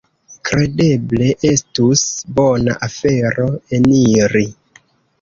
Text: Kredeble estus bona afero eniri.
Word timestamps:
Kredeble 0.47 1.27
estus 1.51 2.03
bona 2.41 2.77
afero 2.91 3.49
eniri. 3.81 4.47